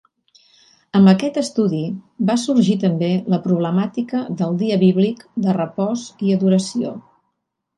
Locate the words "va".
2.31-2.37